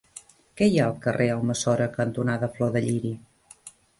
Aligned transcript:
Què 0.61 0.67
hi 0.69 0.79
ha 0.79 0.85
al 0.91 0.95
carrer 1.03 1.27
Almassora 1.33 1.87
cantonada 1.97 2.51
Flor 2.57 2.75
de 2.79 2.85
Lliri? 2.87 3.15